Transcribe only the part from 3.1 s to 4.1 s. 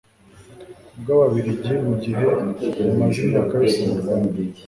imyaka yose mu